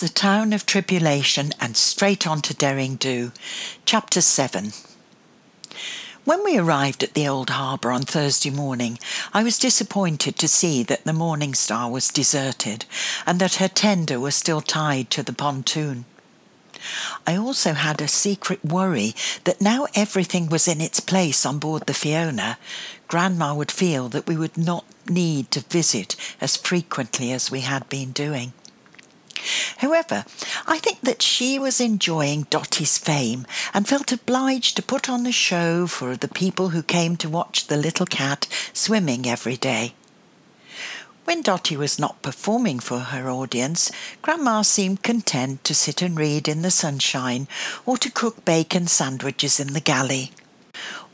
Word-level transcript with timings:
the 0.00 0.08
town 0.08 0.52
of 0.52 0.64
tribulation 0.64 1.50
and 1.60 1.76
straight 1.76 2.24
on 2.24 2.40
to 2.40 2.54
Derring 2.54 2.96
Do. 2.96 3.32
Chapter 3.84 4.20
7 4.20 4.72
When 6.24 6.44
we 6.44 6.56
arrived 6.56 7.02
at 7.02 7.14
the 7.14 7.26
old 7.26 7.50
harbour 7.50 7.90
on 7.90 8.02
Thursday 8.02 8.50
morning, 8.50 9.00
I 9.34 9.42
was 9.42 9.58
disappointed 9.58 10.36
to 10.36 10.46
see 10.46 10.84
that 10.84 11.04
the 11.04 11.12
Morning 11.12 11.52
Star 11.52 11.90
was 11.90 12.08
deserted 12.08 12.84
and 13.26 13.40
that 13.40 13.56
her 13.56 13.66
tender 13.66 14.20
was 14.20 14.36
still 14.36 14.60
tied 14.60 15.10
to 15.10 15.24
the 15.24 15.32
pontoon. 15.32 16.04
I 17.26 17.34
also 17.34 17.72
had 17.72 18.00
a 18.00 18.06
secret 18.06 18.64
worry 18.64 19.16
that 19.44 19.60
now 19.60 19.88
everything 19.96 20.48
was 20.48 20.68
in 20.68 20.80
its 20.80 21.00
place 21.00 21.44
on 21.44 21.58
board 21.58 21.86
the 21.86 21.94
Fiona, 21.94 22.56
Grandma 23.08 23.52
would 23.52 23.72
feel 23.72 24.08
that 24.10 24.28
we 24.28 24.36
would 24.36 24.56
not 24.56 24.84
need 25.08 25.50
to 25.50 25.60
visit 25.60 26.14
as 26.40 26.56
frequently 26.56 27.32
as 27.32 27.50
we 27.50 27.62
had 27.62 27.88
been 27.88 28.12
doing. 28.12 28.52
However, 29.78 30.24
I 30.66 30.78
think 30.78 31.00
that 31.02 31.22
she 31.22 31.58
was 31.58 31.80
enjoying 31.80 32.46
Dotty's 32.50 32.98
fame 32.98 33.46
and 33.72 33.88
felt 33.88 34.12
obliged 34.12 34.76
to 34.76 34.82
put 34.82 35.08
on 35.08 35.26
a 35.26 35.32
show 35.32 35.86
for 35.86 36.16
the 36.16 36.28
people 36.28 36.70
who 36.70 36.82
came 36.82 37.16
to 37.16 37.28
watch 37.28 37.66
the 37.66 37.76
little 37.76 38.06
cat 38.06 38.46
swimming 38.72 39.28
every 39.28 39.56
day. 39.56 39.94
When 41.24 41.42
Dotty 41.42 41.76
was 41.76 41.98
not 41.98 42.22
performing 42.22 42.80
for 42.80 43.00
her 43.00 43.28
audience, 43.28 43.90
Grandma 44.22 44.62
seemed 44.62 45.02
content 45.02 45.62
to 45.64 45.74
sit 45.74 46.00
and 46.00 46.18
read 46.18 46.48
in 46.48 46.62
the 46.62 46.70
sunshine 46.70 47.48
or 47.84 47.98
to 47.98 48.10
cook 48.10 48.46
bacon 48.46 48.86
sandwiches 48.86 49.60
in 49.60 49.74
the 49.74 49.80
galley. 49.80 50.32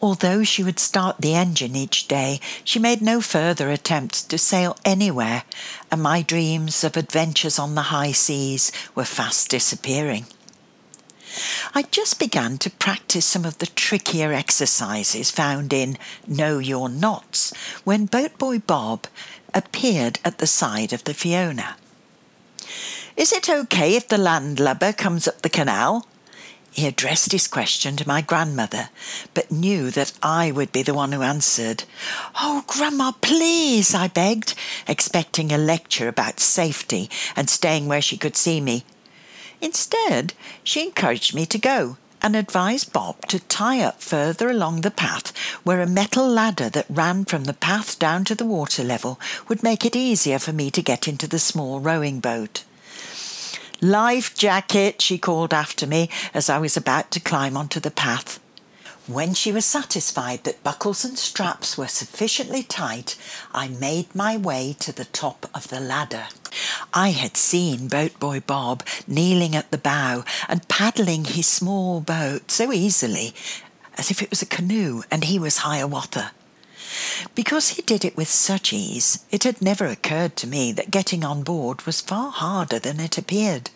Although 0.05 0.45
she 0.45 0.63
would 0.63 0.79
start 0.79 1.23
the 1.23 1.35
engine 1.35 1.75
each 1.75 2.09
day, 2.09 2.39
she 2.63 2.79
made 2.79 3.01
no 3.01 3.23
further 3.23 3.71
attempts 3.71 4.23
to 4.25 4.37
sail 4.37 4.77
anywhere, 4.85 5.45
and 5.91 6.03
my 6.03 6.21
dreams 6.21 6.85
of 6.85 6.99
adventures 6.99 7.59
on 7.59 7.75
the 7.75 7.89
high 7.89 8.13
seas 8.13 8.71
were 8.95 9.07
fast 9.07 9.49
disappearing. 9.49 10.27
I 11.75 11.85
just 11.85 12.19
began 12.19 12.59
to 12.59 12.71
practice 12.71 13.25
some 13.25 13.47
of 13.47 13.57
the 13.57 13.67
trickier 13.67 14.35
exercises 14.35 15.31
found 15.31 15.73
in 15.73 15.97
Know 16.29 16.59
Your 16.59 16.91
Knots 16.91 17.55
when 17.85 18.07
Boatboy 18.07 18.67
Bob 18.67 19.07
appeared 19.55 20.19
at 20.23 20.37
the 20.37 20.47
side 20.47 20.93
of 20.93 21.05
the 21.05 21.15
Fiona. 21.15 21.79
Is 23.17 23.33
it 23.33 23.49
okay 23.49 23.97
if 23.97 24.09
the 24.09 24.19
landlubber 24.19 24.93
comes 24.93 25.27
up 25.27 25.41
the 25.41 25.49
canal? 25.49 26.07
He 26.75 26.89
addressed 26.89 27.31
his 27.31 27.47
question 27.47 27.95
to 27.97 28.09
my 28.09 28.21
grandmother, 28.21 28.89
but 29.33 29.53
knew 29.53 29.93
that 29.93 30.13
I 30.25 30.51
would 30.51 30.73
be 30.73 30.83
the 30.83 30.93
one 30.93 31.13
who 31.13 31.23
answered. 31.23 31.85
Oh, 32.41 32.65
Grandma, 32.67 33.13
please, 33.13 33.95
I 33.95 34.09
begged, 34.09 34.55
expecting 34.89 35.53
a 35.53 35.57
lecture 35.57 36.09
about 36.09 36.41
safety 36.41 37.09
and 37.37 37.49
staying 37.49 37.87
where 37.87 38.03
she 38.03 38.17
could 38.17 38.35
see 38.35 38.61
me. 38.61 38.83
Instead, 39.61 40.35
she 40.65 40.83
encouraged 40.83 41.33
me 41.33 41.47
to 41.47 41.59
go 41.59 41.97
and 42.21 42.35
advised 42.35 42.93
Bob 42.93 43.25
to 43.29 43.39
tie 43.39 43.81
up 43.81 44.03
further 44.03 44.51
along 44.51 44.81
the 44.81 44.91
path 44.91 45.33
where 45.63 45.81
a 45.81 45.87
metal 45.87 46.29
ladder 46.29 46.69
that 46.71 46.87
ran 46.91 47.25
from 47.25 47.45
the 47.45 47.55
path 47.55 48.01
down 48.01 48.25
to 48.25 48.35
the 48.35 48.45
water 48.45 48.83
level 48.83 49.21
would 49.47 49.63
make 49.63 49.85
it 49.85 49.95
easier 49.95 50.41
for 50.41 50.53
me 50.53 50.73
to 50.73 50.83
get 50.83 51.07
into 51.07 51.29
the 51.29 51.39
small 51.39 51.79
rowing 51.79 52.19
boat. 52.19 52.65
Life 53.85 54.35
jacket, 54.35 55.03
she 55.03 55.19
called 55.19 55.53
after 55.53 55.87
me 55.87 56.09
as 56.33 56.49
I 56.49 56.57
was 56.57 56.75
about 56.75 57.11
to 57.11 57.21
climb 57.21 57.55
onto 57.55 57.81
the 57.81 57.91
path. 57.91 58.41
When 59.07 59.35
she 59.35 59.53
was 59.53 59.67
satisfied 59.67 60.45
that 60.45 60.65
buckles 60.65 61.05
and 61.05 61.19
straps 61.19 61.77
were 61.77 61.87
sufficiently 61.87 62.63
tight, 62.63 63.15
I 63.53 63.69
made 63.69 64.15
my 64.15 64.39
way 64.39 64.75
to 64.79 64.91
the 64.91 65.05
top 65.05 65.51
of 65.55 65.69
the 65.69 65.81
ladder. 65.81 66.29
I 66.95 67.11
had 67.11 67.37
seen 67.37 67.91
Boatboy 67.91 68.47
Bob 68.47 68.85
kneeling 69.07 69.55
at 69.55 69.71
the 69.71 69.77
bow 69.77 70.25
and 70.49 70.67
paddling 70.67 71.27
his 71.27 71.47
small 71.47 72.01
boat 72.01 72.51
so 72.51 72.73
easily 72.73 73.35
as 73.99 74.11
if 74.11 74.23
it 74.23 74.31
was 74.31 74.41
a 74.41 74.47
canoe 74.47 75.03
and 75.11 75.25
he 75.25 75.39
was 75.39 75.59
Hiawatha. 75.59 76.33
Because 77.35 77.71
he 77.71 77.83
did 77.83 78.05
it 78.05 78.17
with 78.17 78.29
such 78.29 78.73
ease, 78.73 79.25
it 79.31 79.45
had 79.45 79.61
never 79.61 79.87
occurred 79.87 80.37
to 80.37 80.47
me 80.47 80.73
that 80.73 80.91
getting 80.91 81.25
on 81.25 81.43
board 81.43 81.83
was 81.83 82.01
far 82.01 82.31
harder 82.31 82.79
than 82.79 83.01
it 83.01 83.19
appeared. 83.19 83.71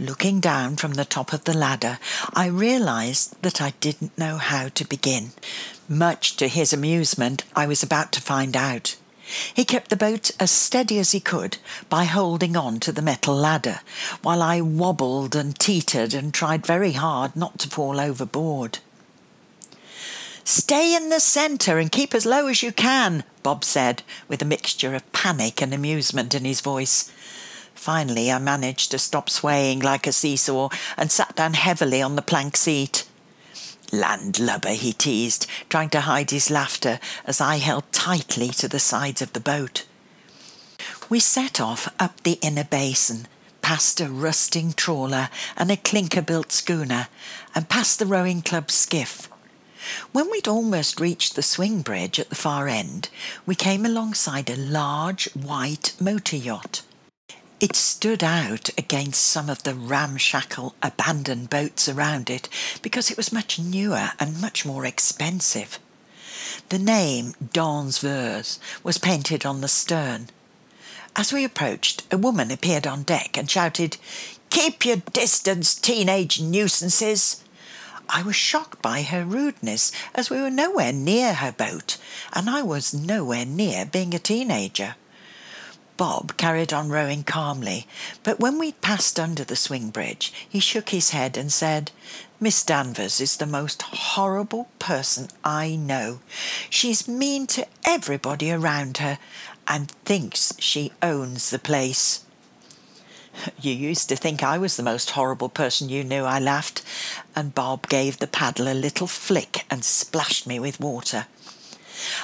Looking 0.00 0.38
down 0.38 0.76
from 0.76 0.94
the 0.94 1.04
top 1.04 1.32
of 1.32 1.44
the 1.44 1.56
ladder, 1.56 1.98
I 2.32 2.46
realized 2.46 3.40
that 3.42 3.60
I 3.60 3.72
didn't 3.80 4.16
know 4.16 4.36
how 4.36 4.68
to 4.68 4.84
begin. 4.84 5.32
Much 5.88 6.36
to 6.36 6.46
his 6.46 6.72
amusement, 6.72 7.42
I 7.56 7.66
was 7.66 7.82
about 7.82 8.12
to 8.12 8.20
find 8.20 8.56
out. 8.56 8.94
He 9.52 9.64
kept 9.64 9.90
the 9.90 9.96
boat 9.96 10.30
as 10.38 10.50
steady 10.50 10.98
as 10.98 11.12
he 11.12 11.20
could 11.20 11.58
by 11.90 12.04
holding 12.04 12.56
on 12.56 12.80
to 12.80 12.92
the 12.92 13.02
metal 13.02 13.34
ladder, 13.34 13.80
while 14.22 14.40
I 14.40 14.60
wobbled 14.60 15.34
and 15.34 15.58
teetered 15.58 16.14
and 16.14 16.32
tried 16.32 16.64
very 16.64 16.92
hard 16.92 17.34
not 17.34 17.58
to 17.58 17.68
fall 17.68 18.00
overboard. 18.00 18.78
Stay 20.48 20.96
in 20.96 21.10
the 21.10 21.20
centre 21.20 21.76
and 21.76 21.92
keep 21.92 22.14
as 22.14 22.24
low 22.24 22.46
as 22.46 22.62
you 22.62 22.72
can, 22.72 23.22
Bob 23.42 23.62
said, 23.62 24.02
with 24.28 24.40
a 24.40 24.46
mixture 24.46 24.94
of 24.94 25.12
panic 25.12 25.60
and 25.60 25.74
amusement 25.74 26.34
in 26.34 26.46
his 26.46 26.62
voice. 26.62 27.12
Finally, 27.74 28.32
I 28.32 28.38
managed 28.38 28.90
to 28.92 28.98
stop 28.98 29.28
swaying 29.28 29.80
like 29.80 30.06
a 30.06 30.12
seesaw 30.12 30.70
and 30.96 31.12
sat 31.12 31.36
down 31.36 31.52
heavily 31.52 32.00
on 32.00 32.16
the 32.16 32.22
plank 32.22 32.56
seat. 32.56 33.06
Landlubber, 33.92 34.70
he 34.70 34.94
teased, 34.94 35.46
trying 35.68 35.90
to 35.90 36.00
hide 36.00 36.30
his 36.30 36.50
laughter 36.50 36.98
as 37.26 37.42
I 37.42 37.58
held 37.58 37.92
tightly 37.92 38.48
to 38.48 38.68
the 38.68 38.80
sides 38.80 39.20
of 39.20 39.34
the 39.34 39.40
boat. 39.40 39.84
We 41.10 41.20
set 41.20 41.60
off 41.60 41.92
up 42.00 42.22
the 42.22 42.38
inner 42.40 42.64
basin, 42.64 43.28
past 43.60 44.00
a 44.00 44.08
rusting 44.08 44.72
trawler 44.72 45.28
and 45.58 45.70
a 45.70 45.76
clinker 45.76 46.22
built 46.22 46.52
schooner, 46.52 47.08
and 47.54 47.68
past 47.68 47.98
the 47.98 48.06
rowing 48.06 48.40
club 48.40 48.70
skiff. 48.70 49.28
When 50.12 50.30
we'd 50.30 50.48
almost 50.48 51.00
reached 51.00 51.34
the 51.34 51.42
swing 51.42 51.82
bridge 51.82 52.18
at 52.18 52.28
the 52.28 52.34
far 52.34 52.68
end, 52.68 53.08
we 53.46 53.54
came 53.54 53.86
alongside 53.86 54.50
a 54.50 54.56
large 54.56 55.28
white 55.34 55.94
motor 56.00 56.36
yacht. 56.36 56.82
It 57.60 57.74
stood 57.74 58.22
out 58.22 58.70
against 58.78 59.22
some 59.22 59.50
of 59.50 59.64
the 59.64 59.74
ramshackle 59.74 60.74
abandoned 60.80 61.50
boats 61.50 61.88
around 61.88 62.30
it 62.30 62.48
because 62.82 63.10
it 63.10 63.16
was 63.16 63.32
much 63.32 63.58
newer 63.58 64.12
and 64.20 64.40
much 64.40 64.64
more 64.64 64.86
expensive. 64.86 65.78
The 66.68 66.78
name 66.78 67.34
Dans 67.52 68.02
was 68.84 68.98
painted 68.98 69.44
on 69.44 69.60
the 69.60 69.68
stern. 69.68 70.28
As 71.16 71.32
we 71.32 71.42
approached, 71.42 72.04
a 72.12 72.16
woman 72.16 72.52
appeared 72.52 72.86
on 72.86 73.02
deck 73.02 73.36
and 73.36 73.50
shouted, 73.50 73.96
Keep 74.50 74.84
your 74.84 74.96
distance, 74.96 75.74
teenage 75.74 76.40
nuisances! 76.40 77.42
I 78.08 78.22
was 78.22 78.36
shocked 78.36 78.80
by 78.80 79.02
her 79.02 79.24
rudeness, 79.24 79.92
as 80.14 80.30
we 80.30 80.40
were 80.40 80.50
nowhere 80.50 80.92
near 80.92 81.34
her 81.34 81.52
boat, 81.52 81.98
and 82.32 82.48
I 82.48 82.62
was 82.62 82.94
nowhere 82.94 83.44
near 83.44 83.84
being 83.84 84.14
a 84.14 84.18
teenager. 84.18 84.96
Bob 85.98 86.36
carried 86.36 86.72
on 86.72 86.90
rowing 86.90 87.24
calmly, 87.24 87.86
but 88.22 88.38
when 88.38 88.56
we 88.56 88.72
passed 88.72 89.18
under 89.18 89.42
the 89.42 89.56
swing 89.56 89.90
bridge, 89.90 90.32
he 90.48 90.60
shook 90.60 90.90
his 90.90 91.10
head 91.10 91.36
and 91.36 91.52
said, 91.52 91.90
Miss 92.38 92.62
Danvers 92.62 93.20
is 93.20 93.36
the 93.36 93.46
most 93.46 93.82
horrible 93.82 94.68
person 94.78 95.28
I 95.42 95.74
know. 95.74 96.20
She's 96.70 97.08
mean 97.08 97.48
to 97.48 97.66
everybody 97.84 98.52
around 98.52 98.98
her 98.98 99.18
and 99.66 99.90
thinks 99.90 100.52
she 100.60 100.92
owns 101.02 101.50
the 101.50 101.58
place. 101.58 102.24
You 103.60 103.72
used 103.72 104.08
to 104.08 104.16
think 104.16 104.42
I 104.42 104.58
was 104.58 104.76
the 104.76 104.82
most 104.82 105.10
horrible 105.10 105.48
person 105.48 105.88
you 105.88 106.04
knew, 106.04 106.24
I 106.24 106.38
laughed, 106.38 106.82
and 107.36 107.54
Bob 107.54 107.88
gave 107.88 108.18
the 108.18 108.26
paddle 108.26 108.68
a 108.68 108.74
little 108.74 109.06
flick 109.06 109.64
and 109.70 109.84
splashed 109.84 110.46
me 110.46 110.58
with 110.58 110.80
water. 110.80 111.26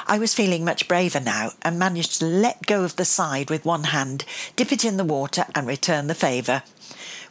I 0.06 0.18
was 0.18 0.34
feeling 0.34 0.64
much 0.64 0.88
braver 0.88 1.20
now 1.20 1.52
and 1.62 1.78
managed 1.78 2.18
to 2.18 2.26
let 2.26 2.66
go 2.66 2.84
of 2.84 2.96
the 2.96 3.04
side 3.04 3.50
with 3.50 3.64
one 3.64 3.84
hand, 3.84 4.24
dip 4.56 4.72
it 4.72 4.84
in 4.84 4.96
the 4.96 5.04
water, 5.04 5.46
and 5.54 5.66
return 5.66 6.06
the 6.06 6.14
favour. 6.14 6.62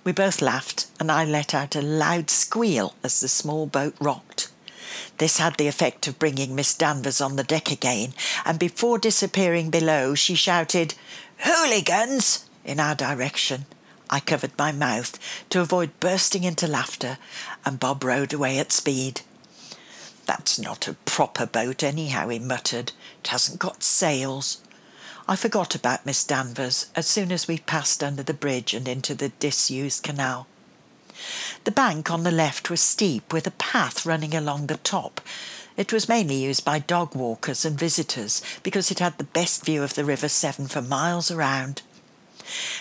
We 0.03 0.11
both 0.11 0.41
laughed, 0.41 0.87
and 0.99 1.11
I 1.11 1.23
let 1.23 1.53
out 1.53 1.75
a 1.75 1.81
loud 1.81 2.29
squeal 2.29 2.95
as 3.03 3.19
the 3.19 3.29
small 3.29 3.65
boat 3.65 3.95
rocked. 3.99 4.49
This 5.17 5.37
had 5.37 5.55
the 5.55 5.67
effect 5.67 6.07
of 6.07 6.19
bringing 6.19 6.55
Miss 6.55 6.73
Danvers 6.75 7.21
on 7.21 7.37
the 7.37 7.43
deck 7.43 7.71
again, 7.71 8.13
and 8.45 8.59
before 8.59 8.97
disappearing 8.97 9.69
below, 9.69 10.15
she 10.15 10.35
shouted, 10.35 10.95
Hooligans! 11.39 12.45
In 12.65 12.79
our 12.79 12.95
direction. 12.95 13.65
I 14.09 14.19
covered 14.19 14.57
my 14.57 14.71
mouth 14.71 15.17
to 15.49 15.61
avoid 15.61 15.99
bursting 15.99 16.43
into 16.43 16.67
laughter, 16.67 17.17
and 17.65 17.79
Bob 17.79 18.03
rowed 18.03 18.33
away 18.33 18.59
at 18.59 18.71
speed. 18.71 19.21
That's 20.25 20.59
not 20.59 20.87
a 20.87 20.93
proper 21.05 21.45
boat, 21.45 21.83
anyhow, 21.83 22.29
he 22.29 22.39
muttered. 22.39 22.91
It 23.23 23.27
hasn't 23.27 23.59
got 23.59 23.83
sails. 23.83 24.61
I 25.27 25.35
forgot 25.35 25.73
about 25.73 26.05
Miss 26.05 26.23
Danvers 26.23 26.87
as 26.95 27.07
soon 27.07 27.31
as 27.31 27.47
we 27.47 27.57
passed 27.57 28.03
under 28.03 28.23
the 28.23 28.33
bridge 28.33 28.73
and 28.73 28.87
into 28.87 29.15
the 29.15 29.29
disused 29.29 30.03
canal. 30.03 30.47
The 31.63 31.71
bank 31.71 32.11
on 32.11 32.23
the 32.23 32.31
left 32.31 32.69
was 32.69 32.81
steep, 32.81 33.31
with 33.31 33.47
a 33.47 33.51
path 33.51 34.05
running 34.05 34.35
along 34.35 34.67
the 34.67 34.77
top. 34.77 35.21
It 35.77 35.93
was 35.93 36.09
mainly 36.09 36.35
used 36.35 36.65
by 36.65 36.79
dog 36.79 37.15
walkers 37.15 37.65
and 37.65 37.79
visitors 37.79 38.41
because 38.63 38.91
it 38.91 38.99
had 38.99 39.17
the 39.17 39.23
best 39.23 39.65
view 39.65 39.81
of 39.81 39.95
the 39.95 40.05
River 40.05 40.27
Severn 40.27 40.67
for 40.67 40.81
miles 40.81 41.31
around. 41.31 41.81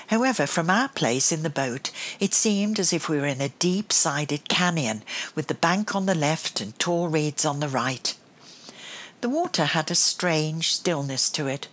However, 0.09 0.47
from 0.47 0.71
our 0.71 0.89
place 0.89 1.33
in 1.33 1.43
the 1.43 1.51
boat, 1.51 1.91
it 2.21 2.35
seemed 2.35 2.79
as 2.79 2.93
if 2.93 3.09
we 3.09 3.19
were 3.19 3.27
in 3.27 3.41
a 3.41 3.49
deep 3.49 3.93
sided 3.93 4.49
canyon 4.49 5.03
with 5.35 5.47
the 5.47 5.55
bank 5.55 5.95
on 5.95 6.07
the 6.07 6.15
left 6.15 6.61
and 6.61 6.79
tall 6.79 7.09
reeds 7.09 7.45
on 7.45 7.61
the 7.61 7.69
right. 7.69 8.15
The 9.21 9.29
water 9.29 9.67
had 9.67 9.91
a 9.91 9.95
strange 9.95 10.73
stillness 10.73 11.31
to 11.31 11.47
it. 11.47 11.69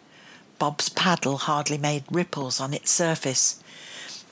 Bob's 0.60 0.90
paddle 0.90 1.38
hardly 1.38 1.78
made 1.78 2.04
ripples 2.12 2.60
on 2.60 2.74
its 2.74 2.92
surface. 2.92 3.60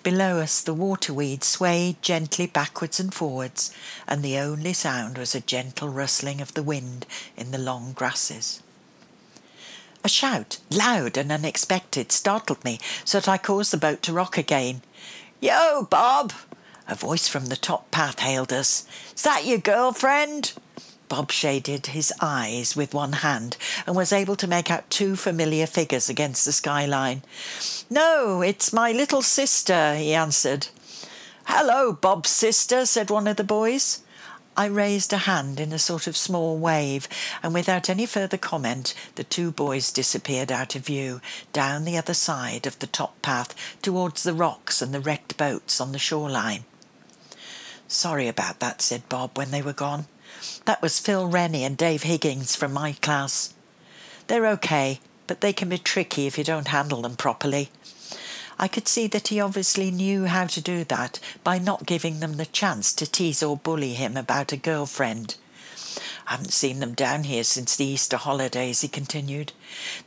Below 0.03 0.39
us, 0.39 0.61
the 0.61 0.73
waterweed 0.73 1.43
swayed 1.43 2.01
gently 2.01 2.47
backwards 2.47 2.99
and 2.99 3.13
forwards, 3.13 3.71
and 4.07 4.23
the 4.23 4.37
only 4.37 4.73
sound 4.73 5.17
was 5.17 5.33
a 5.35 5.41
gentle 5.41 5.89
rustling 5.89 6.39
of 6.39 6.53
the 6.53 6.63
wind 6.63 7.05
in 7.35 7.51
the 7.51 7.57
long 7.57 7.91
grasses. 7.93 8.61
A 10.07 10.09
shout, 10.09 10.59
loud 10.71 11.17
and 11.17 11.33
unexpected, 11.33 12.13
startled 12.13 12.63
me 12.63 12.79
so 13.03 13.19
that 13.19 13.27
I 13.27 13.37
caused 13.37 13.73
the 13.73 13.77
boat 13.77 14.01
to 14.03 14.13
rock 14.13 14.37
again. 14.37 14.81
Yo, 15.41 15.85
Bob! 15.89 16.31
A 16.87 16.95
voice 16.95 17.27
from 17.27 17.47
the 17.47 17.57
top 17.57 17.91
path 17.91 18.19
hailed 18.19 18.53
us. 18.53 18.87
Is 19.13 19.23
that 19.23 19.45
your 19.45 19.57
girlfriend? 19.57 20.53
Bob 21.09 21.29
shaded 21.29 21.87
his 21.87 22.13
eyes 22.21 22.73
with 22.73 22.93
one 22.93 23.11
hand 23.19 23.57
and 23.85 23.97
was 23.97 24.13
able 24.13 24.37
to 24.37 24.47
make 24.47 24.71
out 24.71 24.89
two 24.89 25.17
familiar 25.17 25.67
figures 25.67 26.07
against 26.07 26.45
the 26.45 26.53
skyline. 26.53 27.21
No, 27.89 28.41
it's 28.41 28.71
my 28.71 28.93
little 28.93 29.21
sister, 29.21 29.97
he 29.97 30.13
answered. 30.13 30.69
Hello, 31.47 31.91
Bob's 31.91 32.29
sister, 32.29 32.85
said 32.85 33.09
one 33.09 33.27
of 33.27 33.35
the 33.35 33.43
boys. 33.43 34.03
I 34.59 34.65
raised 34.65 35.13
a 35.13 35.17
hand 35.17 35.59
in 35.59 35.71
a 35.71 35.77
sort 35.77 36.07
of 36.07 36.17
small 36.17 36.57
wave, 36.57 37.07
and 37.43 37.53
without 37.53 37.91
any 37.91 38.07
further 38.07 38.37
comment, 38.37 38.95
the 39.13 39.23
two 39.23 39.51
boys 39.51 39.91
disappeared 39.91 40.51
out 40.51 40.75
of 40.75 40.83
view, 40.83 41.21
down 41.53 41.85
the 41.85 41.95
other 41.95 42.15
side 42.15 42.65
of 42.65 42.79
the 42.79 42.87
top 42.87 43.21
path 43.21 43.53
towards 43.83 44.23
the 44.23 44.33
rocks 44.33 44.81
and 44.81 44.95
the 44.95 44.99
wrecked 44.99 45.37
boats 45.37 45.79
on 45.79 45.91
the 45.91 45.99
shoreline. 45.99 46.65
Sorry 47.87 48.27
about 48.27 48.59
that, 48.59 48.81
said 48.81 49.07
Bob 49.07 49.37
when 49.37 49.51
they 49.51 49.61
were 49.61 49.73
gone. 49.73 50.07
That 50.65 50.81
was 50.81 50.99
Phil 50.99 51.27
Rennie 51.27 51.63
and 51.63 51.77
Dave 51.77 52.01
Higgins 52.01 52.55
from 52.55 52.73
my 52.73 52.93
class. 52.93 53.53
They're 54.25 54.47
okay, 54.47 54.99
but 55.27 55.41
they 55.41 55.53
can 55.53 55.69
be 55.69 55.77
tricky 55.77 56.25
if 56.25 56.35
you 56.35 56.43
don't 56.43 56.69
handle 56.69 57.03
them 57.03 57.15
properly. 57.15 57.69
I 58.59 58.67
could 58.67 58.87
see 58.87 59.05
that 59.07 59.27
he 59.27 59.39
obviously 59.39 59.91
knew 59.91 60.25
how 60.25 60.47
to 60.47 60.61
do 60.61 60.83
that 60.85 61.19
by 61.43 61.59
not 61.59 61.85
giving 61.85 62.19
them 62.19 62.37
the 62.37 62.45
chance 62.45 62.91
to 62.93 63.05
tease 63.05 63.43
or 63.43 63.55
bully 63.57 63.93
him 63.93 64.17
about 64.17 64.51
a 64.51 64.57
girlfriend. 64.57 65.35
I 66.25 66.31
haven't 66.31 66.53
seen 66.53 66.79
them 66.79 66.93
down 66.93 67.25
here 67.25 67.43
since 67.43 67.75
the 67.75 67.85
Easter 67.85 68.17
holidays, 68.17 68.81
he 68.81 68.87
continued. 68.87 69.53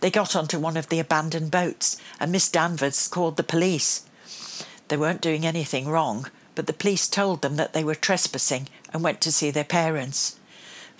They 0.00 0.10
got 0.10 0.34
onto 0.34 0.58
one 0.58 0.76
of 0.76 0.88
the 0.88 0.98
abandoned 0.98 1.50
boats, 1.52 1.96
and 2.18 2.32
Miss 2.32 2.48
Danvers 2.48 3.06
called 3.06 3.36
the 3.36 3.42
police. 3.42 4.02
They 4.88 4.96
weren't 4.96 5.22
doing 5.22 5.46
anything 5.46 5.88
wrong, 5.88 6.28
but 6.56 6.66
the 6.66 6.72
police 6.72 7.06
told 7.08 7.42
them 7.42 7.54
that 7.56 7.72
they 7.72 7.84
were 7.84 7.94
trespassing 7.94 8.68
and 8.92 9.04
went 9.04 9.20
to 9.22 9.32
see 9.32 9.52
their 9.52 9.64
parents. 9.64 10.39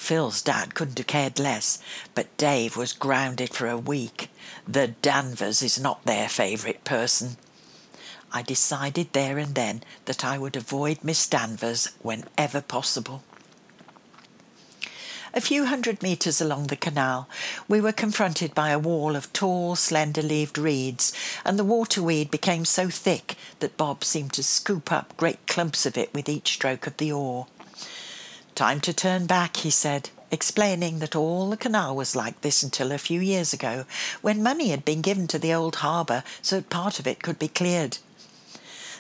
Phil's 0.01 0.41
dad 0.41 0.75
couldn't 0.75 0.99
have 0.99 1.07
cared 1.07 1.39
less, 1.39 1.79
but 2.15 2.37
Dave 2.37 2.75
was 2.75 2.95
grounded 2.95 3.53
for 3.53 3.69
a 3.69 3.77
week. 3.77 4.29
The 4.67 4.89
Danvers 4.89 5.63
is 5.63 5.79
not 5.79 6.05
their 6.05 6.29
favourite 6.29 6.83
person. 6.85 7.37
I 8.33 8.43
decided 8.43 9.13
there 9.13 9.39
and 9.39 9.55
then 9.55 9.85
that 10.07 10.25
I 10.25 10.39
would 10.39 10.57
avoid 10.57 11.05
Miss 11.05 11.29
Danvers 11.29 11.91
whenever 12.01 12.63
possible. 12.63 13.23
A 15.35 15.41
few 15.41 15.67
hundred 15.67 16.03
metres 16.03 16.41
along 16.41 16.69
the 16.69 16.77
canal, 16.77 17.29
we 17.69 17.81
were 17.81 17.93
confronted 17.93 18.55
by 18.55 18.71
a 18.71 18.81
wall 18.81 19.15
of 19.15 19.33
tall, 19.35 19.77
slender 19.77 20.23
leaved 20.23 20.57
reeds, 20.57 21.13
and 21.45 21.59
the 21.59 21.63
waterweed 21.63 22.31
became 22.31 22.65
so 22.65 22.89
thick 22.89 23.37
that 23.61 23.77
Bob 23.77 24.03
seemed 24.03 24.33
to 24.33 24.43
scoop 24.43 24.91
up 24.91 25.17
great 25.19 25.47
clumps 25.47 25.85
of 25.85 25.99
it 25.99 26.13
with 26.15 26.29
each 26.29 26.55
stroke 26.55 26.87
of 26.87 26.97
the 26.97 27.13
oar. 27.13 27.47
Time 28.61 28.81
to 28.83 28.93
turn 28.93 29.25
back, 29.25 29.57
he 29.57 29.71
said 29.71 30.11
explaining 30.31 30.99
that 30.99 31.17
all 31.17 31.49
the 31.49 31.57
canal 31.57 31.97
was 31.97 32.15
like 32.15 32.43
this 32.43 32.63
until 32.63 32.93
a 32.93 32.99
few 32.99 33.19
years 33.19 33.55
ago, 33.55 33.87
when 34.21 34.43
money 34.43 34.69
had 34.69 34.85
been 34.85 35.01
given 35.01 35.27
to 35.29 35.39
the 35.39 35.55
old 35.55 35.77
harbour 35.77 36.23
so 36.43 36.57
that 36.57 36.69
part 36.69 36.99
of 37.01 37.07
it 37.07 37.23
could 37.23 37.39
be 37.39 37.49
cleared. 37.49 37.97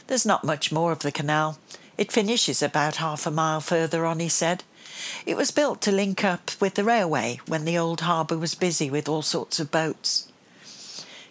There's 0.07 0.25
not 0.25 0.45
much 0.45 0.73
more 0.73 0.93
of 0.93 1.01
the 1.01 1.12
canal. 1.12 1.59
It 1.99 2.11
finishes 2.11 2.62
about 2.62 2.97
half 2.97 3.27
a 3.27 3.31
mile 3.31 3.61
further 3.61 4.07
on, 4.07 4.19
he 4.19 4.31
said. 4.31 4.65
It 5.27 5.37
was 5.37 5.51
built 5.51 5.83
to 5.83 5.93
link 5.93 6.25
up 6.25 6.53
with 6.59 6.75
the 6.75 6.83
railway 6.83 7.39
when 7.47 7.67
the 7.67 7.77
old 7.77 8.01
harbour 8.01 8.39
was 8.39 8.55
busy 8.55 8.89
with 8.89 9.11
all 9.11 9.21
sorts 9.21 9.61
of 9.61 9.71
boats. 9.71 10.33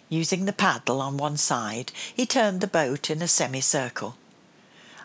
Using 0.08 0.44
the 0.44 0.52
paddle 0.52 1.00
on 1.00 1.16
one 1.16 1.36
side, 1.36 1.90
he 2.14 2.26
turned 2.26 2.60
the 2.60 2.68
boat 2.68 3.10
in 3.10 3.22
a 3.22 3.26
semicircle. 3.26 4.14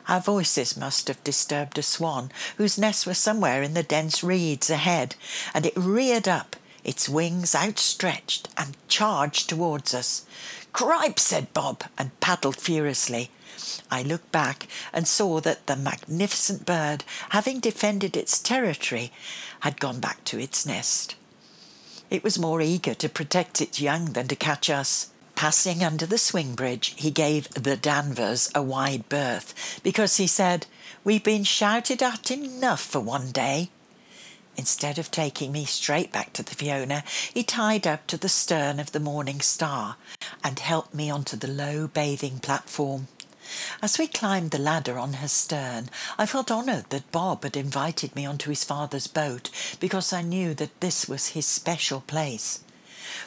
Our 0.07 0.19
voices 0.19 0.77
must 0.77 1.07
have 1.07 1.23
disturbed 1.23 1.77
a 1.77 1.83
swan, 1.83 2.31
whose 2.57 2.77
nest 2.77 3.07
was 3.07 3.17
somewhere 3.17 3.63
in 3.63 3.73
the 3.73 3.83
dense 3.83 4.23
reeds 4.23 4.69
ahead, 4.69 5.15
and 5.53 5.65
it 5.65 5.75
reared 5.75 6.27
up, 6.27 6.55
its 6.83 7.09
wings 7.09 7.55
outstretched, 7.55 8.49
and 8.55 8.77
charged 8.87 9.49
towards 9.49 9.93
us. 9.93 10.25
Cripe, 10.73 11.19
said 11.19 11.53
Bob, 11.53 11.83
and 11.97 12.19
paddled 12.19 12.57
furiously. 12.57 13.31
I 13.89 14.03
looked 14.03 14.31
back 14.31 14.67
and 14.93 15.07
saw 15.07 15.39
that 15.41 15.65
the 15.65 15.75
magnificent 15.75 16.65
bird, 16.65 17.03
having 17.29 17.59
defended 17.59 18.15
its 18.15 18.39
territory, 18.39 19.11
had 19.61 19.79
gone 19.79 19.99
back 19.99 20.23
to 20.25 20.39
its 20.39 20.65
nest. 20.65 21.15
It 22.11 22.23
was 22.23 22.37
more 22.37 22.61
eager 22.61 22.93
to 22.93 23.09
protect 23.09 23.61
its 23.61 23.81
young 23.81 24.13
than 24.13 24.27
to 24.27 24.35
catch 24.35 24.69
us. 24.69 25.09
Passing 25.35 25.83
under 25.83 26.05
the 26.05 26.17
swing 26.17 26.55
bridge, 26.55 26.93
he 26.95 27.11
gave 27.11 27.49
the 27.49 27.75
Danvers 27.75 28.49
a 28.55 28.61
wide 28.61 29.09
berth 29.09 29.81
because 29.83 30.15
he 30.15 30.27
said, 30.27 30.65
We've 31.03 31.23
been 31.23 31.43
shouted 31.43 32.01
at 32.01 32.31
enough 32.31 32.81
for 32.81 33.01
one 33.01 33.31
day. 33.31 33.69
Instead 34.55 34.97
of 34.97 35.11
taking 35.11 35.51
me 35.51 35.65
straight 35.65 36.11
back 36.13 36.31
to 36.33 36.43
the 36.43 36.55
Fiona, 36.55 37.03
he 37.33 37.43
tied 37.43 37.85
up 37.85 38.07
to 38.07 38.17
the 38.17 38.29
stern 38.29 38.79
of 38.79 38.93
the 38.93 38.99
Morning 39.01 39.41
Star 39.41 39.97
and 40.41 40.57
helped 40.59 40.93
me 40.93 41.09
onto 41.09 41.35
the 41.35 41.49
low 41.49 41.87
bathing 41.87 42.39
platform. 42.39 43.09
As 43.81 43.99
we 43.99 44.07
climbed 44.07 44.51
the 44.51 44.57
ladder 44.57 44.97
on 44.97 45.13
her 45.15 45.27
stern, 45.27 45.89
I 46.17 46.25
felt 46.25 46.49
honoured 46.49 46.89
that 46.89 47.11
Bob 47.11 47.43
had 47.43 47.57
invited 47.57 48.15
me 48.15 48.25
onto 48.25 48.49
his 48.49 48.63
father's 48.63 49.07
boat 49.07 49.49
because 49.79 50.13
I 50.13 50.21
knew 50.21 50.53
that 50.55 50.79
this 50.79 51.09
was 51.09 51.27
his 51.29 51.45
special 51.45 52.01
place. 52.01 52.61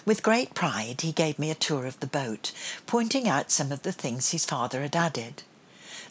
With 0.04 0.22
great 0.22 0.54
pride, 0.54 1.00
he 1.02 1.12
gave 1.12 1.38
me 1.38 1.50
a 1.50 1.54
tour 1.54 1.86
of 1.86 2.00
the 2.00 2.06
boat, 2.06 2.52
pointing 2.86 3.28
out 3.28 3.50
some 3.50 3.70
of 3.70 3.82
the 3.82 3.92
things 3.92 4.30
his 4.30 4.44
father 4.44 4.82
had 4.82 4.96
added. 4.96 5.42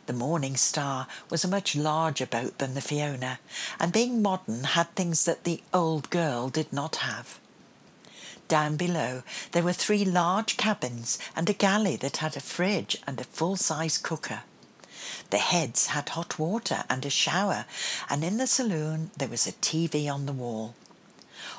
The 0.06 0.14
Morning 0.14 0.56
Star 0.56 1.08
was 1.30 1.44
a 1.44 1.50
much 1.50 1.76
larger 1.76 2.26
boat 2.26 2.60
than 2.60 2.76
the 2.76 2.82
Fiona, 2.82 3.40
and 3.80 3.92
being 3.92 4.22
modern 4.22 4.64
had 4.64 4.96
things 4.96 5.26
that 5.26 5.44
the 5.44 5.62
old 5.74 6.10
girl 6.10 6.50
did 6.50 6.72
not 6.72 6.98
have. 6.98 7.40
Down 8.48 8.78
below, 8.78 9.24
there 9.52 9.64
were 9.64 9.74
three 9.74 10.06
large 10.06 10.56
cabins 10.56 11.20
and 11.36 11.50
a 11.50 11.54
galley 11.54 11.98
that 11.98 12.18
had 12.18 12.38
a 12.38 12.40
fridge 12.40 12.98
and 13.06 13.20
a 13.20 13.26
full 13.26 13.58
size 13.58 13.98
cooker. 13.98 14.44
The 15.30 15.40
heads 15.40 15.88
had 15.88 16.10
hot 16.10 16.40
water 16.40 16.86
and 16.90 17.06
a 17.06 17.10
shower, 17.10 17.66
and 18.10 18.24
in 18.24 18.38
the 18.38 18.48
saloon 18.48 19.12
there 19.18 19.28
was 19.28 19.46
a 19.46 19.52
TV 19.52 20.10
on 20.10 20.26
the 20.26 20.34
wall. 20.34 20.76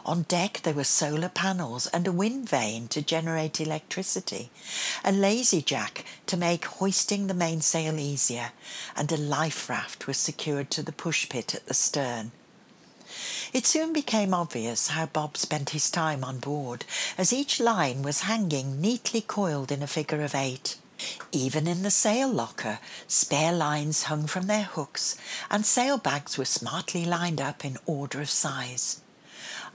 On 0.05 0.23
deck 0.23 0.61
there 0.63 0.75
were 0.75 0.85
solar 0.85 1.29
panels 1.29 1.87
and 1.89 2.07
a 2.07 2.13
wind 2.13 2.49
vane 2.49 2.89
to 2.89 3.03
generate 3.03 3.61
electricity, 3.61 4.51
a 5.05 5.13
lazy 5.13 5.61
jack 5.61 6.05
to 6.27 6.37
make 6.37 6.65
hoisting 6.65 7.27
the 7.27 7.35
mainsail 7.35 7.99
easier, 7.99 8.53
and 8.97 9.11
a 9.11 9.17
life 9.17 9.69
raft 9.69 10.07
was 10.07 10.17
secured 10.17 10.71
to 10.71 10.83
the 10.83 10.93
push 10.93 11.29
pit 11.29 11.55
at 11.55 11.67
the 11.67 11.75
stern. 11.75 12.33
It 13.53 13.67
soon 13.67 13.93
became 13.93 14.35
obvious 14.35 14.89
how 14.89 15.07
Bob 15.07 15.37
spent 15.37 15.71
his 15.71 15.91
time 15.91 16.23
on 16.23 16.39
board, 16.39 16.85
as 17.17 17.33
each 17.33 17.59
line 17.59 18.03
was 18.03 18.21
hanging 18.21 18.81
neatly 18.81 19.23
coiled 19.23 19.73
in 19.73 19.83
a 19.83 19.87
figure 19.87 20.23
of 20.23 20.35
eight. 20.35 20.77
Even 21.33 21.67
in 21.67 21.83
the 21.83 21.91
sail 21.91 22.29
locker, 22.29 22.81
spare 23.07 23.53
lines 23.53 24.05
hung 24.05 24.27
from 24.27 24.47
their 24.47 24.65
hooks, 24.65 25.17
and 25.51 25.65
sail 25.65 25.97
bags 25.97 26.37
were 26.37 26.45
smartly 26.45 27.05
lined 27.05 27.41
up 27.41 27.65
in 27.65 27.79
order 27.87 28.21
of 28.21 28.29
size. 28.29 29.01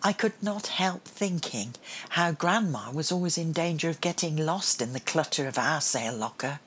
I 0.01 0.13
could 0.13 0.33
not 0.41 0.67
help 0.67 1.05
thinking 1.05 1.75
how 2.09 2.31
Grandma 2.31 2.91
was 2.91 3.11
always 3.11 3.37
in 3.37 3.51
danger 3.51 3.89
of 3.89 4.01
getting 4.01 4.35
lost 4.35 4.81
in 4.81 4.93
the 4.93 4.99
clutter 4.99 5.47
of 5.47 5.57
our 5.57 5.81
sail 5.81 6.13
locker. 6.13 6.59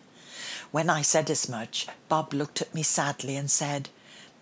When 0.71 0.89
I 0.89 1.03
said 1.03 1.31
as 1.31 1.49
much, 1.49 1.87
Bob 2.09 2.33
looked 2.33 2.63
at 2.63 2.75
me 2.75 2.83
sadly 2.83 3.37
and 3.37 3.51
said, 3.51 3.89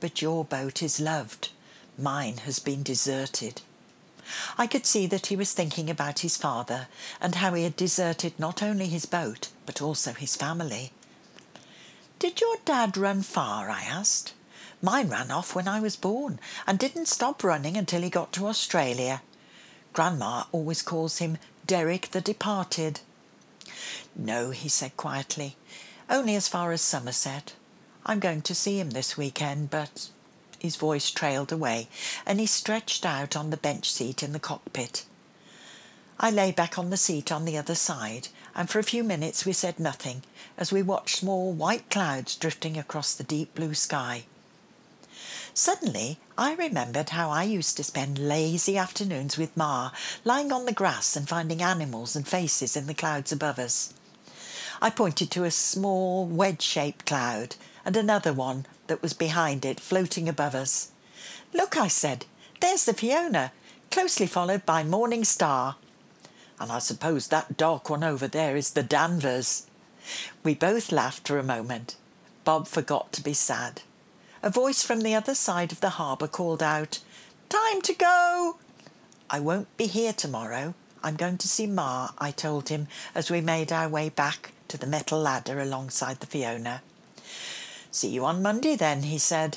But 0.01 0.23
your 0.23 0.45
boat 0.45 0.83
is 0.83 1.01
loved. 1.01 1.51
Mine 1.99 2.39
has 2.39 2.59
been 2.59 2.83
deserted. 2.83 3.63
I 4.57 4.67
could 4.67 4.87
see 4.87 5.07
that 5.07 5.27
he 5.27 5.37
was 5.37 5.53
thinking 5.53 5.91
about 5.91 6.21
his 6.21 6.37
father 6.37 6.89
and 7.21 7.37
how 7.37 7.55
he 7.55 7.65
had 7.65 7.77
deserted 7.77 8.39
not 8.39 8.63
only 8.63 8.87
his 8.87 9.07
boat, 9.07 9.49
but 9.67 9.83
also 9.83 10.13
his 10.13 10.35
family. 10.35 10.93
Did 12.19 12.41
your 12.41 12.57
dad 12.65 12.97
run 12.97 13.23
far? 13.23 13.69
I 13.69 13.83
asked. 13.83 14.33
Mine 14.85 15.09
ran 15.09 15.31
off 15.31 15.55
when 15.55 15.67
I 15.67 15.81
was 15.81 15.97
born 15.97 16.39
and 16.67 16.79
didn't 16.79 17.09
stop 17.09 17.43
running 17.43 17.75
until 17.75 18.03
he 18.03 18.11
got 18.11 18.35
to 18.35 18.47
Australia. 18.47 19.23
Grandma 19.95 20.45
always 20.53 20.83
calls 20.83 21.21
him 21.21 21.39
Derek 21.67 22.11
the 22.11 22.21
Departed. 22.21 23.01
No, 24.15 24.51
he 24.51 24.69
said 24.69 24.95
quietly. 24.99 25.57
Only 26.11 26.37
as 26.37 26.49
far 26.49 26.71
as 26.71 26.83
Somerset. 26.83 27.55
I'm 28.05 28.21
going 28.21 28.43
to 28.43 28.55
see 28.55 28.79
him 28.79 28.91
this 28.91 29.17
weekend, 29.17 29.71
but. 29.71 30.11
His 30.59 30.77
voice 30.77 31.11
trailed 31.11 31.51
away, 31.51 31.89
and 32.27 32.39
he 32.39 32.45
stretched 32.45 33.07
out 33.07 33.35
on 33.35 33.49
the 33.49 33.57
bench 33.57 33.91
seat 33.91 34.23
in 34.23 34.33
the 34.33 34.39
cockpit. 34.39 35.07
I 36.21 36.31
lay 36.31 36.53
back 36.53 36.79
on 36.79 36.91
the 36.91 36.99
seat 36.99 37.33
on 37.33 37.47
the 37.47 37.57
other 37.57 37.75
side, 37.75 38.29
and 38.55 38.69
for 38.69 38.81
a 38.81 38.85
few 38.85 39.03
minutes 39.03 39.47
we 39.47 39.55
said 39.55 39.81
nothing 39.81 40.25
as 40.59 40.73
we 40.73 40.83
watched 40.83 41.17
small 41.17 41.55
white 41.55 41.89
clouds 41.89 42.37
drifting 42.37 42.77
across 42.77 43.15
the 43.15 43.25
deep 43.25 43.55
blue 43.55 43.73
sky. 43.73 44.27
Suddenly, 45.57 46.19
I 46.37 46.55
remembered 46.55 47.11
how 47.11 47.31
I 47.31 47.45
used 47.45 47.77
to 47.77 47.85
spend 47.85 48.19
lazy 48.19 48.77
afternoons 48.77 49.39
with 49.39 49.57
Ma, 49.57 49.93
lying 50.25 50.51
on 50.51 50.67
the 50.67 50.73
grass 50.73 51.15
and 51.15 51.29
finding 51.29 51.63
animals 51.63 52.17
and 52.17 52.27
faces 52.27 52.77
in 52.77 52.89
the 52.89 52.93
clouds 52.93 53.31
above 53.31 53.61
us. 53.61 53.95
I 54.83 54.91
pointed 54.91 55.31
to 55.31 55.45
a 55.45 55.53
small 55.53 56.27
wedge 56.27 56.61
shaped 56.61 57.07
cloud 57.07 57.55
and 57.85 57.97
another 57.97 58.33
one 58.33 58.67
that 58.89 59.01
was 59.01 59.13
behind 59.13 59.65
it, 59.65 59.79
floating 59.79 60.29
above 60.29 60.57
us. 60.57 60.91
Look, 61.53 61.77
I 61.77 61.87
said, 61.87 62.27
there's 62.61 62.85
the 62.85 62.93
Fiona, 62.93 63.53
closely 63.93 64.27
followed 64.27 64.67
by 64.67 64.83
Morning 64.83 65.23
Star. 65.23 65.77
And 66.59 66.73
I 66.73 66.81
suppose 66.81 67.29
that 67.29 67.57
dark 67.57 67.89
one 67.89 68.03
over 68.03 68.27
there 68.27 68.57
is 68.57 68.71
the 68.71 68.83
Danvers. 68.83 69.69
We 70.43 70.57
both 70.57 70.91
laughed 70.91 71.29
for 71.29 71.39
a 71.39 71.45
moment. 71.45 71.95
Bob 72.43 72.67
forgot 72.67 73.13
to 73.13 73.23
be 73.23 73.35
sad. 73.35 73.83
A 74.45 74.51
voice 74.51 74.83
from 74.83 75.01
the 75.01 75.15
other 75.15 75.35
side 75.35 75.73
of 75.73 75.81
the 75.81 75.97
harbour 75.97 76.29
called 76.29 76.63
out, 76.63 76.99
Time 77.49 77.81
to 77.81 77.95
go! 77.95 78.59
I 79.31 79.41
won't 79.41 79.75
be 79.79 79.87
here 79.87 80.13
tomorrow. 80.13 80.75
I'm 81.03 81.17
going 81.17 81.39
to 81.39 81.49
see 81.49 81.67
Ma, 81.67 82.11
I 82.19 82.31
told 82.31 82.69
him 82.69 82.87
as 83.15 83.31
we 83.31 83.41
made 83.41 83.73
our 83.73 83.89
way 83.89 84.11
back 84.11 84.53
to 84.69 84.77
the 84.77 84.87
metal 84.87 85.19
ladder 85.19 85.61
alongside 85.61 86.21
the 86.21 86.27
Fiona. 86.27 86.83
See 87.91 88.11
you 88.11 88.27
on 88.27 88.43
Monday 88.43 88.77
then, 88.77 89.05
he 89.05 89.17
said, 89.17 89.57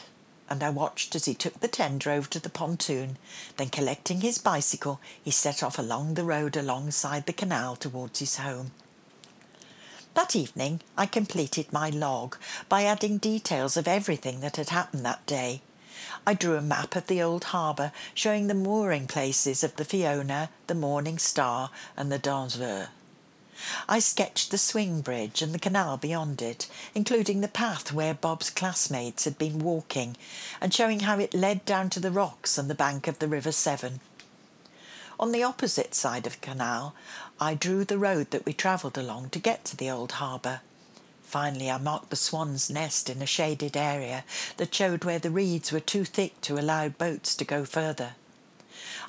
and 0.50 0.63
I 0.63 0.70
watched 0.70 1.15
as 1.15 1.25
he 1.25 1.34
took 1.34 1.60
the 1.60 1.67
tender 1.67 2.10
over 2.12 2.29
to 2.29 2.39
the 2.39 2.50
pontoon. 2.50 3.17
Then, 3.58 3.67
collecting 3.67 4.22
his 4.22 4.38
bicycle, 4.38 5.01
he 5.22 5.32
set 5.32 5.63
off 5.63 5.77
along 5.77 6.13
the 6.13 6.24
road 6.24 6.56
alongside 6.56 7.25
the 7.25 7.34
canal 7.34 7.75
towards 7.75 8.20
his 8.20 8.38
home. 8.38 8.72
That 10.18 10.36
evening, 10.36 10.82
I 10.98 11.06
completed 11.06 11.72
my 11.72 11.92
log 11.92 12.38
by 12.68 12.86
adding 12.86 13.20
details 13.20 13.78
of 13.78 13.88
everything 13.88 14.40
that 14.40 14.56
had 14.56 14.70
happened 14.70 15.06
that 15.06 15.24
day. 15.28 15.62
I 16.26 16.34
drew 16.34 16.58
a 16.58 16.62
map 16.62 16.96
of 16.96 17.06
the 17.06 17.22
old 17.22 17.44
harbour 17.44 17.92
showing 18.16 18.48
the 18.48 18.56
mooring 18.56 19.06
places 19.06 19.64
of 19.64 19.76
the 19.76 19.86
Fiona, 19.86 20.50
the 20.66 20.74
Morning 20.74 21.20
Star, 21.20 21.70
and 21.96 22.12
the 22.12 22.18
Danvers. 22.18 22.88
I 23.88 24.00
sketched 24.00 24.50
the 24.50 24.58
swing 24.58 25.02
bridge 25.02 25.44
and 25.44 25.54
the 25.54 25.60
canal 25.60 25.98
beyond 25.98 26.42
it, 26.42 26.68
including 26.96 27.42
the 27.42 27.48
path 27.48 27.94
where 27.94 28.16
Bob's 28.16 28.50
classmates 28.50 29.26
had 29.26 29.38
been 29.38 29.60
walking, 29.60 30.18
and 30.60 30.74
showing 30.74 31.02
how 31.02 31.20
it 31.20 31.36
led 31.36 31.64
down 31.64 31.92
to 31.92 32.00
the 32.00 32.10
rocks 32.10 32.58
and 32.58 32.72
the 32.72 32.74
bank 32.74 33.08
of 33.08 33.20
the 33.20 33.28
River 33.28 33.52
Severn. 33.52 34.00
On 35.20 35.32
the 35.32 35.42
opposite 35.42 35.96
side 35.96 36.28
of 36.28 36.34
the 36.34 36.46
canal, 36.46 36.94
I 37.40 37.56
drew 37.56 37.84
the 37.84 37.98
road 37.98 38.30
that 38.30 38.46
we 38.46 38.54
travelled 38.54 39.00
along 39.00 39.32
to 39.32 39.40
get 39.40 39.66
to 39.66 39.76
the 39.76 39.90
old 39.90 40.14
harbour. 40.14 40.62
Finally, 41.24 41.72
I 41.72 41.80
marked 41.80 42.12
the 42.12 42.16
swan's 42.16 42.70
nest 42.70 43.10
in 43.10 43.22
a 43.22 43.26
shaded 43.26 43.76
area 43.76 44.24
that 44.58 44.76
showed 44.76 45.04
where 45.04 45.18
the 45.18 45.32
reeds 45.32 45.72
were 45.72 45.80
too 45.80 46.06
thick 46.06 46.40
to 46.42 46.60
allow 46.60 46.90
boats 46.90 47.36
to 47.36 47.44
go 47.44 47.66
further. 47.66 48.14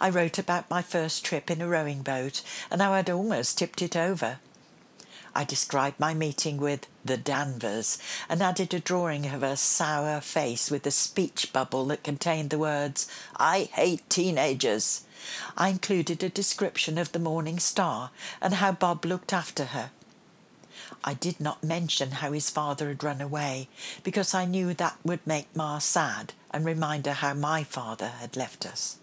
I 0.00 0.08
wrote 0.08 0.38
about 0.38 0.70
my 0.70 0.80
first 0.80 1.26
trip 1.26 1.50
in 1.50 1.60
a 1.60 1.68
rowing 1.68 2.02
boat 2.02 2.42
and 2.70 2.80
how 2.80 2.94
I'd 2.94 3.10
almost 3.10 3.58
tipped 3.58 3.82
it 3.82 3.94
over. 3.94 4.38
I 5.34 5.44
described 5.44 6.00
my 6.00 6.14
meeting 6.14 6.56
with 6.56 6.86
the 7.04 7.18
Danvers 7.18 7.98
and 8.30 8.42
added 8.42 8.72
a 8.72 8.80
drawing 8.80 9.26
of 9.26 9.42
her 9.42 9.56
sour 9.56 10.22
face 10.22 10.70
with 10.70 10.86
a 10.86 10.90
speech 10.90 11.52
bubble 11.52 11.84
that 11.86 12.02
contained 12.02 12.48
the 12.48 12.58
words, 12.58 13.06
I 13.36 13.68
hate 13.72 14.08
teenagers. 14.08 15.02
I 15.56 15.68
included 15.68 16.22
a 16.22 16.28
description 16.28 16.98
of 16.98 17.12
the 17.12 17.18
Morning 17.18 17.58
Star 17.58 18.10
and 18.40 18.54
how 18.54 18.72
Bob 18.72 19.04
looked 19.04 19.32
after 19.32 19.66
her. 19.66 19.90
I 21.04 21.14
did 21.14 21.40
not 21.40 21.62
mention 21.64 22.12
how 22.12 22.32
his 22.32 22.50
father 22.50 22.88
had 22.88 23.02
run 23.02 23.20
away 23.20 23.68
because 24.02 24.34
I 24.34 24.44
knew 24.44 24.74
that 24.74 24.96
would 25.04 25.26
make 25.26 25.54
Ma 25.54 25.78
sad 25.78 26.32
and 26.50 26.64
remind 26.64 27.06
her 27.06 27.14
how 27.14 27.34
my 27.34 27.64
father 27.64 28.08
had 28.20 28.36
left 28.36 28.66
us. 28.66 28.98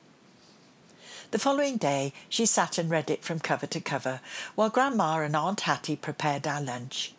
The 1.31 1.39
following 1.39 1.77
day 1.77 2.13
she 2.29 2.45
sat 2.45 2.77
and 2.77 2.89
read 2.89 3.09
it 3.09 3.23
from 3.23 3.39
cover 3.39 3.67
to 3.67 3.81
cover, 3.81 4.21
while 4.55 4.69
Grandma 4.69 5.19
and 5.19 5.35
Aunt 5.35 5.61
Hattie 5.61 5.95
prepared 5.95 6.47
our 6.47 6.61
lunch. 6.61 7.13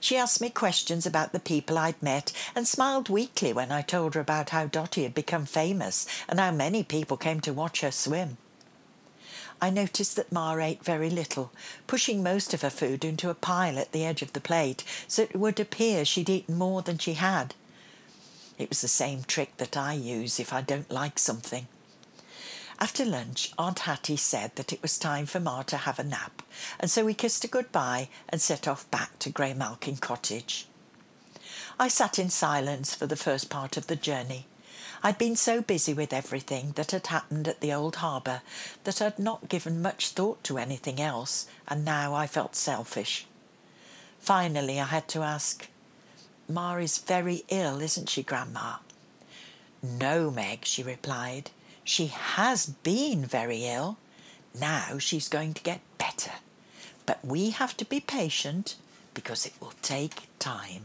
She 0.00 0.16
asked 0.16 0.40
me 0.40 0.50
questions 0.50 1.06
about 1.06 1.32
the 1.32 1.40
people 1.40 1.78
I'd 1.78 2.02
met 2.02 2.32
and 2.54 2.66
smiled 2.66 3.08
weakly 3.08 3.52
when 3.52 3.72
I 3.72 3.82
told 3.82 4.14
her 4.14 4.20
about 4.20 4.50
how 4.50 4.66
Dotty 4.66 5.02
had 5.02 5.14
become 5.14 5.46
famous 5.46 6.06
and 6.28 6.38
how 6.38 6.50
many 6.50 6.82
people 6.82 7.16
came 7.16 7.40
to 7.40 7.52
watch 7.52 7.80
her 7.80 7.90
swim. 7.90 8.36
I 9.60 9.70
noticed 9.70 10.16
that 10.16 10.32
Ma 10.32 10.54
ate 10.56 10.84
very 10.84 11.08
little, 11.08 11.50
pushing 11.86 12.22
most 12.22 12.52
of 12.52 12.62
her 12.62 12.70
food 12.70 13.04
into 13.04 13.30
a 13.30 13.34
pile 13.34 13.78
at 13.78 13.92
the 13.92 14.04
edge 14.04 14.22
of 14.22 14.32
the 14.32 14.40
plate 14.40 14.84
so 15.08 15.22
it 15.22 15.36
would 15.36 15.58
appear 15.58 16.04
she'd 16.04 16.28
eaten 16.28 16.56
more 16.56 16.82
than 16.82 16.98
she 16.98 17.14
had. 17.14 17.54
It 18.58 18.68
was 18.68 18.80
the 18.80 18.88
same 18.88 19.24
trick 19.24 19.56
that 19.56 19.76
I 19.76 19.92
use 19.94 20.38
if 20.38 20.52
I 20.52 20.60
don't 20.60 20.90
like 20.90 21.18
something. 21.18 21.68
After 22.78 23.06
lunch, 23.06 23.52
Aunt 23.56 23.80
Hattie 23.80 24.18
said 24.18 24.54
that 24.56 24.72
it 24.72 24.82
was 24.82 24.98
time 24.98 25.24
for 25.24 25.40
Ma 25.40 25.62
to 25.62 25.78
have 25.78 25.98
a 25.98 26.04
nap, 26.04 26.42
and 26.78 26.90
so 26.90 27.06
we 27.06 27.14
kissed 27.14 27.42
her 27.42 27.48
goodbye 27.48 28.08
and 28.28 28.40
set 28.40 28.68
off 28.68 28.90
back 28.90 29.18
to 29.20 29.30
Graymalkin 29.30 29.98
Cottage. 29.98 30.66
I 31.78 31.88
sat 31.88 32.18
in 32.18 32.28
silence 32.28 32.94
for 32.94 33.06
the 33.06 33.16
first 33.16 33.48
part 33.48 33.78
of 33.78 33.86
the 33.86 33.96
journey. 33.96 34.46
I'd 35.02 35.16
been 35.16 35.36
so 35.36 35.62
busy 35.62 35.94
with 35.94 36.12
everything 36.12 36.72
that 36.72 36.90
had 36.90 37.06
happened 37.06 37.48
at 37.48 37.60
the 37.60 37.72
old 37.72 37.96
harbour 37.96 38.42
that 38.84 39.00
I'd 39.00 39.18
not 39.18 39.48
given 39.48 39.80
much 39.80 40.10
thought 40.10 40.44
to 40.44 40.58
anything 40.58 41.00
else, 41.00 41.46
and 41.66 41.84
now 41.84 42.14
I 42.14 42.26
felt 42.26 42.54
selfish. 42.54 43.26
Finally, 44.20 44.80
I 44.80 44.86
had 44.86 45.08
to 45.08 45.22
ask, 45.22 45.68
Ma 46.48 46.76
is 46.76 46.98
very 46.98 47.44
ill, 47.48 47.80
isn't 47.80 48.10
she, 48.10 48.22
Grandma? 48.22 48.76
No, 49.82 50.30
Meg, 50.30 50.64
she 50.64 50.82
replied. 50.82 51.50
She 51.86 52.08
has 52.08 52.66
been 52.66 53.24
very 53.24 53.64
ill. 53.64 53.96
Now 54.58 54.98
she's 54.98 55.28
going 55.28 55.54
to 55.54 55.62
get 55.62 55.80
better. 55.98 56.32
But 57.06 57.24
we 57.24 57.50
have 57.50 57.76
to 57.76 57.84
be 57.84 58.00
patient 58.00 58.74
because 59.14 59.46
it 59.46 59.52
will 59.60 59.74
take 59.82 60.26
time. 60.40 60.82